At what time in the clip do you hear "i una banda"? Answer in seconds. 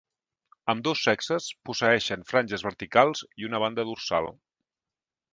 3.43-3.85